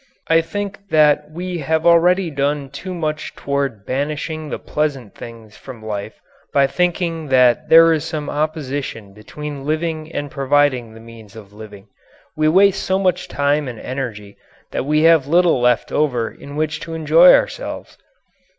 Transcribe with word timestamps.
I 0.29 0.41
think 0.41 0.89
that 0.89 1.29
we 1.29 1.59
have 1.59 1.85
already 1.85 2.31
done 2.31 2.71
too 2.71 2.95
much 2.95 3.35
toward 3.35 3.85
banishing 3.85 4.49
the 4.49 4.57
pleasant 4.57 5.13
things 5.13 5.55
from 5.57 5.85
life 5.85 6.19
by 6.51 6.65
thinking 6.65 7.27
that 7.27 7.69
there 7.69 7.93
is 7.93 8.03
some 8.03 8.27
opposition 8.27 9.13
between 9.13 9.63
living 9.63 10.11
and 10.11 10.31
providing 10.31 10.95
the 10.95 10.99
means 10.99 11.35
of 11.35 11.53
living. 11.53 11.87
We 12.35 12.47
waste 12.47 12.81
so 12.81 12.97
much 12.97 13.27
time 13.27 13.67
and 13.67 13.79
energy 13.79 14.37
that 14.71 14.85
we 14.87 15.03
have 15.03 15.27
little 15.27 15.61
left 15.61 15.91
over 15.91 16.31
in 16.31 16.55
which 16.55 16.79
to 16.79 16.95
enjoy 16.95 17.31
ourselves. 17.33 17.95